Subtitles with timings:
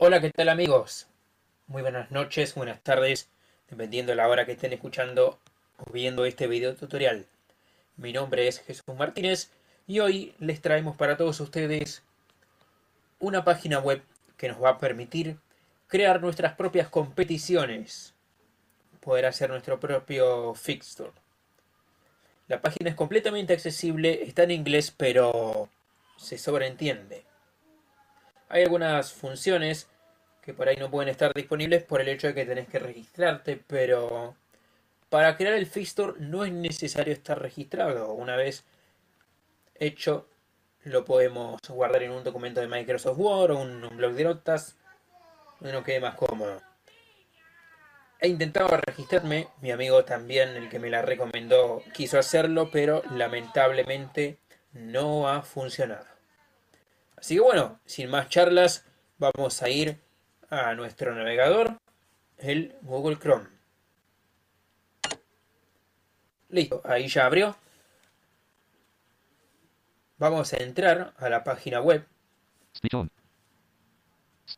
[0.00, 1.08] Hola, ¿qué tal amigos?
[1.66, 3.28] Muy buenas noches, buenas tardes,
[3.68, 5.40] dependiendo de la hora que estén escuchando
[5.76, 7.26] o viendo este video tutorial.
[7.96, 9.50] Mi nombre es Jesús Martínez
[9.88, 12.04] y hoy les traemos para todos ustedes
[13.18, 14.00] una página web
[14.36, 15.36] que nos va a permitir
[15.88, 18.14] crear nuestras propias competiciones,
[19.00, 21.10] poder hacer nuestro propio fixture.
[22.46, 25.68] La página es completamente accesible, está en inglés, pero
[26.16, 27.27] se sobreentiende.
[28.48, 29.88] Hay algunas funciones
[30.42, 33.62] que por ahí no pueden estar disponibles por el hecho de que tenés que registrarte,
[33.66, 34.34] pero
[35.10, 38.12] para crear el fixture no es necesario estar registrado.
[38.12, 38.64] Una vez
[39.74, 40.26] hecho,
[40.84, 44.76] lo podemos guardar en un documento de Microsoft Word o un, un blog de notas,
[45.60, 46.62] donde nos quede más cómodo.
[48.20, 54.38] He intentado registrarme, mi amigo también, el que me la recomendó, quiso hacerlo, pero lamentablemente
[54.72, 56.17] no ha funcionado.
[57.18, 58.84] Así que bueno, sin más charlas,
[59.18, 60.00] vamos a ir
[60.50, 61.78] a nuestro navegador,
[62.36, 63.48] el Google Chrome.
[66.50, 67.56] Listo, ahí ya abrió.
[70.18, 72.06] Vamos a entrar a la página web.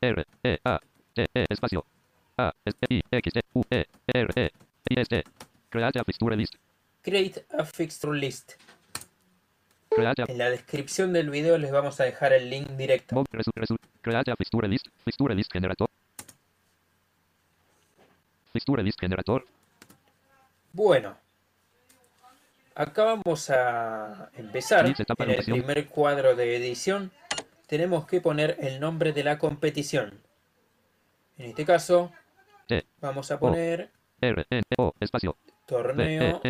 [0.00, 0.80] R, E, A,
[1.14, 1.84] T, E, espacio.
[2.36, 4.50] A, S, I, X, E, U, E, R, E,
[4.90, 5.24] I, S, T.
[5.70, 6.54] Create a fixture list.
[7.02, 8.54] Create a fixture list.
[9.98, 13.24] En la descripción del video les vamos a dejar el link directo.
[13.30, 14.86] Fixture list.
[15.04, 15.88] Fixture list generator.
[18.52, 19.44] Fixture list generator.
[20.72, 21.16] Bueno,
[22.74, 24.86] acá vamos a empezar.
[24.86, 27.10] En el primer cuadro de edición
[27.66, 30.20] tenemos que poner el nombre de la competición.
[31.38, 32.12] En este caso,
[32.66, 35.32] T, vamos a poner R, N, O, espacio.
[35.32, 36.40] B, E, torneo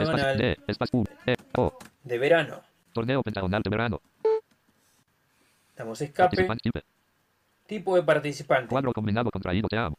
[0.00, 0.22] N, A, N, L.
[0.22, 1.78] Espacio, pentagonal D, espacio, U, E, O.
[2.02, 2.62] de verano.
[2.92, 4.00] Torneo pentagonal de verano.
[5.76, 6.46] Damos escape.
[7.66, 8.68] Tipo de participante.
[8.68, 9.98] Cuadro combinado contraído te amo.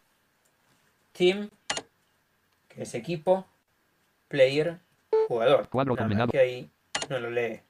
[1.12, 1.50] Team,
[2.70, 3.46] que es equipo.
[4.28, 4.80] Player,
[5.28, 5.68] jugador.
[5.70, 6.32] Cuadro Nada combinado.
[6.32, 6.70] que ahí
[7.10, 7.62] no lo lee.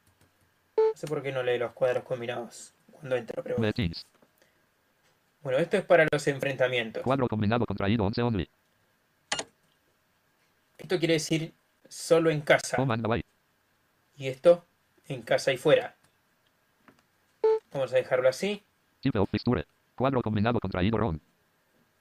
[0.77, 3.57] No sé por qué no lee los cuadros combinados cuando entra, pero
[5.41, 7.03] bueno, esto es para los enfrentamientos.
[7.03, 8.49] Cuadro combinado contraído 11 only.
[10.77, 11.53] Esto quiere decir
[11.89, 12.77] solo en casa.
[12.77, 13.23] Away.
[14.17, 14.65] Y esto
[15.07, 15.95] en casa y fuera.
[17.71, 18.63] Vamos a dejarlo así.
[19.01, 19.65] Type of fixture.
[19.95, 21.19] Cuadro combinado contraído round.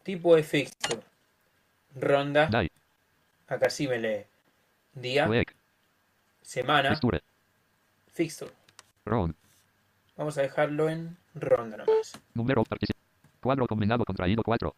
[0.02, 1.02] Tipo de fixture.
[1.96, 2.46] Ronda.
[2.46, 2.70] Die.
[3.48, 4.24] Acá sí me lee.
[4.94, 5.28] Día.
[5.28, 5.54] Week.
[6.42, 6.90] Semana.
[6.90, 7.20] Fixture.
[8.12, 8.52] Fixture.
[9.04, 9.34] Round.
[10.16, 12.18] Vamos a dejarlo en ronda nomás.
[12.34, 12.64] Número.
[13.40, 14.74] Cuadro combinado contraído 4.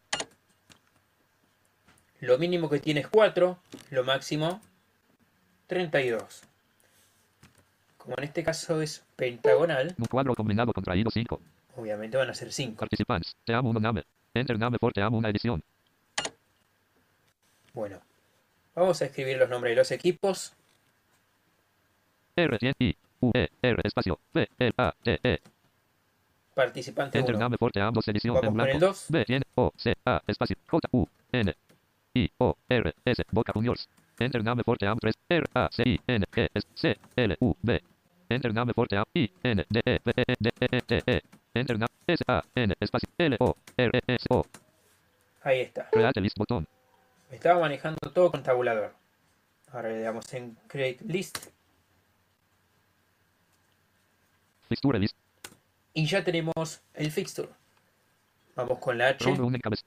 [2.20, 3.58] Lo mínimo que tiene es 4.
[3.90, 4.60] Lo máximo
[5.66, 6.42] 32.
[7.98, 11.40] Como en este caso es pentagonal, Un cuadro combinado contraído 5.
[11.76, 12.76] obviamente van a ser 5.
[12.78, 13.36] Participants.
[13.44, 14.04] Te amo un name.
[14.34, 15.62] Enter name for te amo una edición.
[17.72, 18.00] Bueno,
[18.74, 20.52] vamos a escribir los nombres de los equipos.
[22.36, 24.18] R, 100, I, U, E, R, espacio.
[24.32, 25.40] B, L, A, T, E.
[26.54, 27.44] Participante Enter 1.
[27.44, 28.86] name for te amo edición Vamos en con el blanco.
[28.86, 29.06] 2.
[29.08, 30.56] B, 100, O, C, A, espacio.
[30.70, 31.54] J, U, N,
[32.14, 33.88] I, O, R, S, Boca Juniors.
[34.18, 35.12] Enter name for amo 3.
[35.28, 37.82] R, A, C, I, N, G, S, C, L, U, B.
[38.28, 41.22] Enter name for amo I, N, D, E, B, E, D, E, E, T, E.
[41.54, 43.08] Enter name S, A, N, espacio.
[43.18, 44.46] L, O, R, E, S, O.
[45.42, 45.88] Ahí está.
[45.90, 46.66] Create list botón.
[47.30, 48.94] Me estaba manejando todo con tabulador.
[49.72, 51.48] Ahora le damos en Create List.
[54.68, 55.16] Fixture list.
[55.94, 57.48] Y ya tenemos el fixture.
[58.54, 59.84] Vamos con la H Round 1 en cabeza.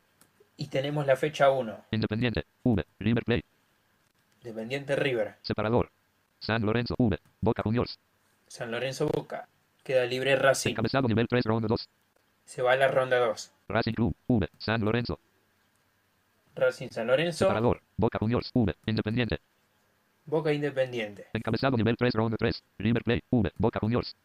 [0.58, 1.86] y tenemos la fecha 1.
[1.92, 2.46] Independiente.
[2.64, 2.86] V.
[3.00, 3.46] River Plate.
[4.44, 5.36] Dependiente River.
[5.42, 5.92] Separador.
[6.40, 6.96] San Lorenzo.
[6.98, 7.20] V.
[7.42, 8.00] Boca Juniors.
[8.48, 9.48] San Lorenzo Boca.
[9.84, 10.72] Queda libre Racing.
[10.72, 11.90] Encabezado nivel 3 round 2.
[12.46, 13.52] Se va a la ronda 2.
[13.68, 14.16] Racing Club.
[14.28, 14.50] V.
[14.58, 15.20] San Lorenzo.
[16.56, 17.46] Racing San Lorenzo.
[17.46, 17.82] Separador.
[17.98, 18.50] Boca Juniors.
[18.54, 18.74] V.
[18.86, 19.40] Independiente.
[20.26, 21.28] Boca Independiente.
[21.34, 22.64] Encabezado nivel 3 round 3.
[22.80, 23.24] River Plate.
[23.30, 23.52] V.
[23.58, 24.16] Boca Juniors.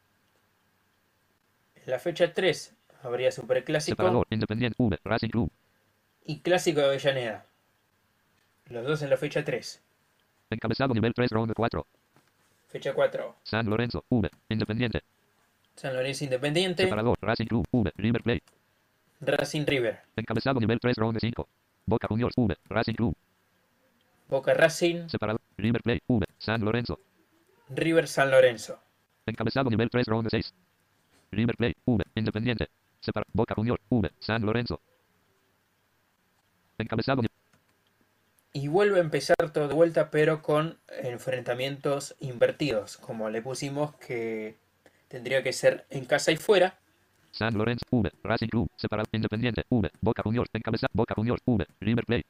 [1.76, 4.26] En la fecha 3 habría Superclásico Separador.
[4.30, 4.76] Independiente.
[4.78, 4.98] V.
[5.04, 5.50] Racing Club.
[6.24, 7.46] y Clásico de Avellaneda.
[8.70, 9.82] Los dos en la fecha 3.
[10.54, 11.86] Encabezado nivel 3 round 4.
[12.68, 13.34] Fecha 4.
[13.42, 14.04] San Lorenzo.
[14.08, 14.30] V.
[14.48, 15.02] Independiente.
[15.74, 16.84] San Lorenzo Independiente.
[16.84, 17.18] Separador.
[17.20, 17.64] Racing Club.
[17.72, 17.90] V.
[17.96, 18.42] River Plate.
[19.20, 20.00] Racing River.
[20.14, 21.48] Encabezado nivel 3 round 5.
[21.84, 22.34] Boca Juniors.
[22.36, 22.56] V.
[22.68, 23.14] Racing Club.
[24.28, 25.08] Boca Racing.
[25.08, 25.40] Separador.
[25.56, 26.02] River Plate.
[26.06, 26.24] V.
[26.38, 27.00] San Lorenzo.
[27.70, 28.78] River San Lorenzo.
[29.26, 30.54] Encabezado nivel 3 round 6.
[31.32, 31.76] River Plate.
[31.84, 32.04] V.
[32.14, 32.68] Independiente.
[33.00, 33.82] Separa Boca Juniors.
[33.90, 34.08] V.
[34.20, 34.80] San Lorenzo.
[36.78, 37.22] Encabezado
[38.56, 42.96] Y vuelve a empezar todo de vuelta, pero con enfrentamientos invertidos.
[42.96, 44.56] Como le pusimos que
[45.08, 46.78] tendría que ser en casa y fuera.
[47.32, 48.12] San Lorenzo, V.
[48.22, 49.90] Racing Club, separado, Independiente, V.
[50.00, 51.66] Boca Juniors, encabezado, Boca Juniors, V.
[51.80, 52.26] River Plate,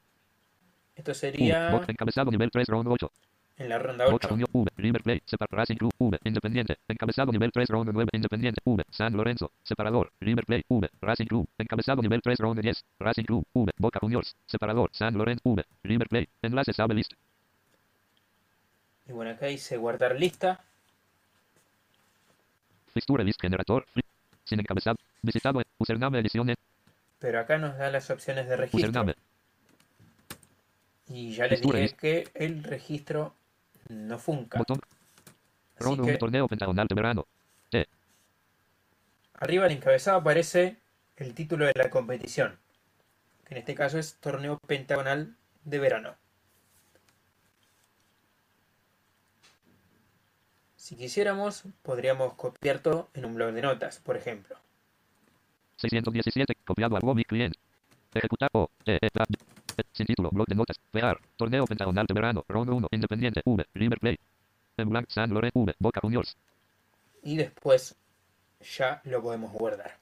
[0.95, 1.13] Esto U.
[1.13, 3.11] sería Boca, encabezado, nivel 3, round 8.
[3.57, 4.29] En la ronda Boca 8.
[4.29, 4.69] Juniors, V.
[4.77, 6.19] River Plate, separado, Racing Club, V.
[6.25, 8.09] Independiente, encabezado, nivel 3, round 9.
[8.13, 8.83] Independiente, V.
[8.89, 10.89] San Lorenzo, separador, River Plate, V.
[11.01, 12.83] Racing Club, encabezado, nivel 3, round 10.
[12.99, 13.71] Racing Club, V.
[13.77, 15.63] Boca Juniors, separador, San Lorenzo, V.
[15.83, 17.13] River Plate, enlaces, abre list.
[19.07, 20.63] Y bueno, acá dice guardar lista.
[22.93, 24.03] Fixture list generator, free.
[24.43, 26.57] Sin encabezado, visitado, username, ediciones,
[27.19, 28.89] Pero acá nos da las opciones de registro.
[28.89, 29.15] username,
[31.07, 33.33] Y ya les dije que el registro
[33.89, 34.59] no funca.
[34.59, 34.79] botón,
[35.75, 37.27] Así round 1, que torneo pentagonal de verano.
[39.33, 40.77] arriba en encabezado aparece
[41.17, 42.57] el título de la competición.
[43.45, 46.15] Que en este caso es Torneo Pentagonal de Verano.
[50.77, 54.55] Si quisiéramos, podríamos copiar todo en un blog de notas, por ejemplo.
[55.77, 57.55] 617, copiado al Bobby client.
[58.13, 59.09] Ejecutar o, e, e, e,
[59.91, 63.99] sin título, blog de notas, pegar, torneo pentagonal de verano, round 1, Independiente, V, River
[63.99, 64.19] Plate.
[64.77, 66.35] En blank, San Lorenzo, V, Boca Juniors.
[67.23, 67.95] Y después
[68.77, 69.97] ya lo podemos guardar.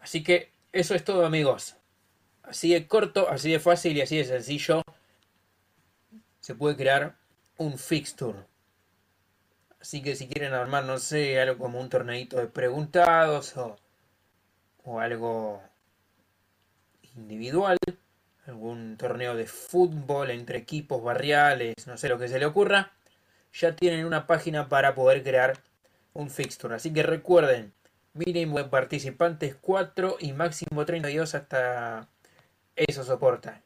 [0.00, 1.76] Así que eso es todo amigos.
[2.42, 4.82] Así de corto, así de fácil y así de sencillo
[6.40, 7.16] se puede crear
[7.58, 8.38] un fixture.
[9.80, 13.76] Así que si quieren armar, no sé, algo como un torneito de preguntados o,
[14.84, 15.62] o algo
[17.16, 17.78] individual,
[18.46, 22.92] algún torneo de fútbol entre equipos barriales, no sé lo que se le ocurra,
[23.52, 25.58] ya tienen una página para poder crear
[26.12, 26.74] un fixture.
[26.74, 27.72] Así que recuerden,
[28.14, 32.08] mínimo de participantes 4 y máximo 32 hasta
[32.74, 33.62] eso soporta.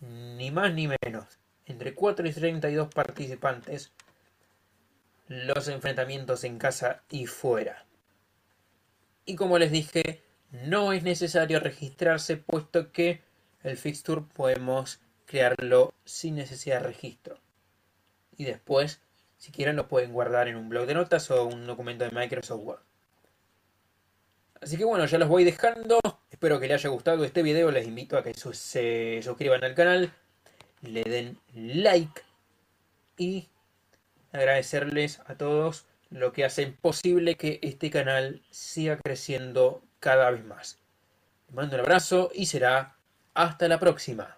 [0.00, 1.38] Ni más ni menos.
[1.66, 3.92] Entre 4 y 32 participantes
[5.28, 7.84] los enfrentamientos en casa y fuera.
[9.26, 13.22] Y como les dije, no es necesario registrarse puesto que
[13.62, 17.38] el fixture podemos crearlo sin necesidad de registro.
[18.36, 19.00] Y después,
[19.36, 22.62] si quieren, lo pueden guardar en un blog de notas o un documento de Microsoft
[22.62, 22.80] Word.
[24.60, 26.00] Así que bueno, ya los voy dejando.
[26.30, 27.70] Espero que les haya gustado este video.
[27.70, 30.12] Les invito a que se suscriban al canal,
[30.82, 32.22] le den like
[33.16, 33.48] y
[34.32, 40.78] agradecerles a todos lo que hacen posible que este canal siga creciendo cada vez más.
[41.46, 42.96] Les mando un abrazo y será
[43.34, 44.37] hasta la próxima.